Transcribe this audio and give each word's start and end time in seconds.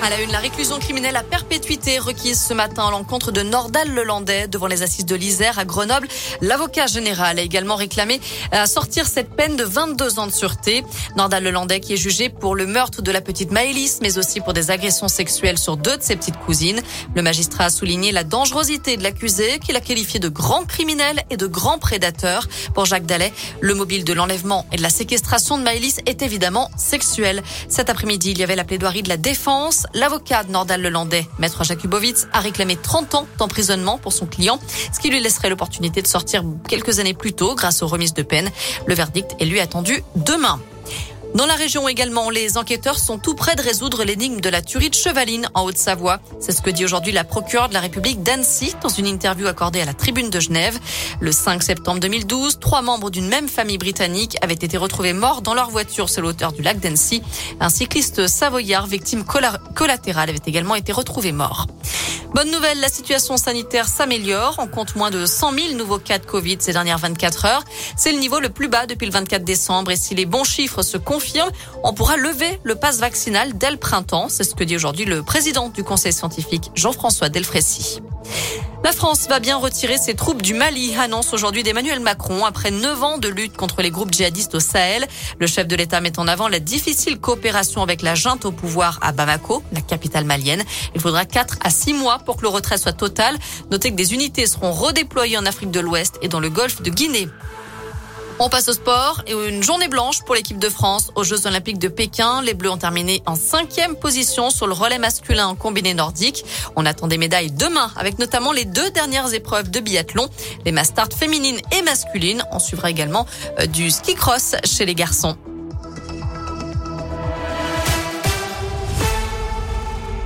À 0.00 0.10
la 0.10 0.20
une, 0.22 0.30
la 0.30 0.38
réclusion 0.38 0.78
criminelle 0.78 1.16
à 1.16 1.24
perpétuité 1.24 1.98
requise 1.98 2.40
ce 2.40 2.54
matin 2.54 2.86
à 2.86 2.90
l'encontre 2.92 3.32
de 3.32 3.42
Nordal 3.42 3.92
Lelandais 3.92 4.46
devant 4.46 4.68
les 4.68 4.82
assises 4.82 5.04
de 5.04 5.16
l'Isère 5.16 5.58
à 5.58 5.64
Grenoble. 5.64 6.06
L'avocat 6.40 6.86
général 6.86 7.38
a 7.38 7.42
également 7.42 7.74
réclamé 7.74 8.20
à 8.52 8.66
sortir 8.66 9.08
cette 9.08 9.34
peine 9.34 9.56
de 9.56 9.64
22 9.64 10.20
ans 10.20 10.28
de 10.28 10.32
sûreté. 10.32 10.84
Nordal 11.16 11.42
Lelandais 11.42 11.80
qui 11.80 11.94
est 11.94 11.96
jugé 11.96 12.28
pour 12.28 12.54
le 12.54 12.66
meurtre 12.66 13.02
de 13.02 13.10
la 13.10 13.20
petite 13.20 13.50
Maëlys, 13.50 13.98
mais 14.00 14.18
aussi 14.18 14.40
pour 14.40 14.52
des 14.52 14.70
agressions 14.70 15.08
sexuelles 15.08 15.58
sur 15.58 15.76
deux 15.76 15.96
de 15.96 16.02
ses 16.02 16.14
petites 16.14 16.38
cousines. 16.38 16.80
Le 17.16 17.22
magistrat 17.22 17.64
a 17.64 17.70
souligné 17.70 18.12
la 18.12 18.22
dangerosité 18.22 18.96
de 18.96 19.02
l'accusé 19.02 19.58
qu'il 19.58 19.74
a 19.74 19.80
qualifié 19.80 20.20
de 20.20 20.28
grand 20.28 20.64
criminel 20.64 21.24
et 21.28 21.36
de 21.36 21.46
grand 21.48 21.78
prédateur. 21.78 22.46
Pour 22.72 22.84
Jacques 22.84 23.06
Dallet, 23.06 23.32
le 23.60 23.74
mobile 23.74 24.04
de 24.04 24.12
l'enlèvement 24.12 24.64
et 24.72 24.76
de 24.76 24.82
la 24.82 24.90
séquestration 24.90 25.58
de 25.58 25.64
Maëlys 25.64 25.98
est 26.06 26.22
évidemment 26.22 26.70
sexuel. 26.76 27.42
Cet 27.68 27.90
après-midi, 27.90 28.30
il 28.30 28.38
y 28.38 28.44
avait 28.44 28.56
la 28.56 28.64
plaidoirie 28.64 29.02
de 29.02 29.08
la 29.08 29.16
défense. 29.16 29.86
L'avocat 29.94 30.44
de 30.44 30.50
Nordal 30.50 30.82
Lelandais, 30.82 31.26
maître 31.38 31.64
Jakubowicz, 31.64 32.26
a 32.32 32.40
réclamé 32.40 32.76
30 32.76 33.14
ans 33.14 33.26
d'emprisonnement 33.38 33.98
pour 33.98 34.12
son 34.12 34.26
client, 34.26 34.58
ce 34.92 35.00
qui 35.00 35.10
lui 35.10 35.20
laisserait 35.20 35.50
l'opportunité 35.50 36.02
de 36.02 36.06
sortir 36.06 36.44
quelques 36.68 36.98
années 36.98 37.14
plus 37.14 37.32
tôt 37.32 37.54
grâce 37.54 37.82
aux 37.82 37.86
remises 37.86 38.14
de 38.14 38.22
peine. 38.22 38.50
Le 38.86 38.94
verdict 38.94 39.34
est 39.40 39.44
lui 39.44 39.60
attendu 39.60 40.02
demain. 40.16 40.60
Dans 41.34 41.46
la 41.46 41.54
région 41.54 41.86
également, 41.88 42.30
les 42.30 42.56
enquêteurs 42.56 42.98
sont 42.98 43.18
tout 43.18 43.34
près 43.34 43.54
de 43.54 43.62
résoudre 43.62 44.02
l'énigme 44.02 44.40
de 44.40 44.48
la 44.48 44.62
tuerie 44.62 44.88
de 44.88 44.94
Chevaline 44.94 45.48
en 45.54 45.64
Haute-Savoie. 45.64 46.20
C'est 46.40 46.52
ce 46.52 46.62
que 46.62 46.70
dit 46.70 46.84
aujourd'hui 46.84 47.12
la 47.12 47.22
procureure 47.22 47.68
de 47.68 47.74
la 47.74 47.80
République 47.80 48.22
d'Annecy 48.22 48.74
dans 48.82 48.88
une 48.88 49.06
interview 49.06 49.46
accordée 49.46 49.80
à 49.80 49.84
la 49.84 49.92
Tribune 49.92 50.30
de 50.30 50.40
Genève. 50.40 50.78
Le 51.20 51.30
5 51.30 51.62
septembre 51.62 52.00
2012, 52.00 52.58
trois 52.60 52.82
membres 52.82 53.10
d'une 53.10 53.28
même 53.28 53.48
famille 53.48 53.78
britannique 53.78 54.38
avaient 54.40 54.54
été 54.54 54.78
retrouvés 54.78 55.12
morts 55.12 55.42
dans 55.42 55.54
leur 55.54 55.70
voiture 55.70 56.08
sur 56.08 56.22
l'auteur 56.22 56.52
du 56.52 56.62
lac 56.62 56.80
d'Annecy. 56.80 57.22
Un 57.60 57.68
cycliste 57.68 58.26
savoyard, 58.26 58.86
victime 58.86 59.24
collatérale, 59.24 60.30
avait 60.30 60.40
également 60.46 60.76
été 60.76 60.92
retrouvé 60.92 61.32
mort. 61.32 61.66
Bonne 62.34 62.50
nouvelle, 62.50 62.78
la 62.80 62.88
situation 62.88 63.36
sanitaire 63.36 63.88
s'améliore. 63.88 64.56
On 64.58 64.66
compte 64.66 64.96
moins 64.96 65.10
de 65.10 65.24
100 65.24 65.52
000 65.52 65.74
nouveaux 65.74 65.98
cas 65.98 66.18
de 66.18 66.26
Covid 66.26 66.58
ces 66.60 66.72
dernières 66.72 66.98
24 66.98 67.46
heures. 67.46 67.64
C'est 67.96 68.12
le 68.12 68.18
niveau 68.18 68.38
le 68.38 68.50
plus 68.50 68.68
bas 68.68 68.86
depuis 68.86 69.06
le 69.06 69.12
24 69.12 69.44
décembre. 69.44 69.90
Et 69.90 69.96
si 69.96 70.14
les 70.14 70.26
bons 70.26 70.44
chiffres 70.44 70.82
se 70.82 70.98
confirment, 70.98 71.50
on 71.82 71.94
pourra 71.94 72.16
lever 72.16 72.60
le 72.62 72.74
passe 72.74 72.98
vaccinal 72.98 73.56
dès 73.56 73.70
le 73.70 73.78
printemps. 73.78 74.28
C'est 74.28 74.44
ce 74.44 74.54
que 74.54 74.64
dit 74.64 74.76
aujourd'hui 74.76 75.06
le 75.06 75.22
président 75.22 75.68
du 75.70 75.82
conseil 75.82 76.12
scientifique, 76.12 76.70
Jean-François 76.74 77.30
Delfrécy. 77.30 78.00
La 78.84 78.92
France 78.92 79.26
va 79.28 79.40
bien 79.40 79.56
retirer 79.56 79.98
ses 79.98 80.14
troupes 80.14 80.40
du 80.40 80.54
Mali, 80.54 80.94
annonce 80.96 81.34
aujourd'hui 81.34 81.62
d'Emmanuel 81.62 82.00
Macron 82.00 82.44
après 82.44 82.70
neuf 82.70 83.02
ans 83.02 83.18
de 83.18 83.28
lutte 83.28 83.56
contre 83.56 83.82
les 83.82 83.90
groupes 83.90 84.12
djihadistes 84.12 84.54
au 84.54 84.60
Sahel. 84.60 85.06
Le 85.38 85.46
chef 85.46 85.66
de 85.66 85.74
l'État 85.74 86.00
met 86.00 86.18
en 86.18 86.28
avant 86.28 86.48
la 86.48 86.60
difficile 86.60 87.18
coopération 87.18 87.82
avec 87.82 88.02
la 88.02 88.14
junte 88.14 88.44
au 88.44 88.52
pouvoir 88.52 88.98
à 89.02 89.12
Bamako, 89.12 89.62
la 89.72 89.80
capitale 89.80 90.24
malienne. 90.24 90.62
Il 90.94 91.00
faudra 91.00 91.24
quatre 91.24 91.56
à 91.62 91.70
six 91.70 91.92
mois 91.92 92.18
pour 92.20 92.36
que 92.36 92.42
le 92.42 92.48
retrait 92.48 92.78
soit 92.78 92.92
total. 92.92 93.36
Notez 93.70 93.90
que 93.90 93.96
des 93.96 94.14
unités 94.14 94.46
seront 94.46 94.72
redéployées 94.72 95.38
en 95.38 95.44
Afrique 95.44 95.72
de 95.72 95.80
l'Ouest 95.80 96.18
et 96.22 96.28
dans 96.28 96.40
le 96.40 96.48
golfe 96.48 96.80
de 96.80 96.90
Guinée. 96.90 97.28
On 98.40 98.48
passe 98.48 98.68
au 98.68 98.72
sport 98.72 99.22
et 99.26 99.32
une 99.32 99.64
journée 99.64 99.88
blanche 99.88 100.22
pour 100.22 100.36
l'équipe 100.36 100.60
de 100.60 100.68
France 100.68 101.10
aux 101.16 101.24
Jeux 101.24 101.48
Olympiques 101.48 101.80
de 101.80 101.88
Pékin. 101.88 102.40
Les 102.40 102.54
Bleus 102.54 102.70
ont 102.70 102.76
terminé 102.76 103.20
en 103.26 103.34
cinquième 103.34 103.96
position 103.96 104.50
sur 104.50 104.68
le 104.68 104.74
relais 104.74 105.00
masculin 105.00 105.48
en 105.48 105.56
combiné 105.56 105.92
nordique. 105.92 106.44
On 106.76 106.86
attend 106.86 107.08
des 107.08 107.18
médailles 107.18 107.50
demain 107.50 107.90
avec 107.96 108.20
notamment 108.20 108.52
les 108.52 108.64
deux 108.64 108.90
dernières 108.90 109.34
épreuves 109.34 109.72
de 109.72 109.80
biathlon, 109.80 110.28
les 110.64 110.70
mastart 110.70 111.08
féminines 111.12 111.58
et 111.76 111.82
masculines. 111.82 112.44
On 112.52 112.60
suivra 112.60 112.90
également 112.90 113.26
euh, 113.58 113.66
du 113.66 113.90
ski 113.90 114.14
cross 114.14 114.54
chez 114.64 114.86
les 114.86 114.94
garçons. 114.94 115.36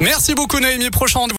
Merci 0.00 0.34
beaucoup 0.34 0.58
Naomi. 0.58 0.88
Prochain 0.88 1.20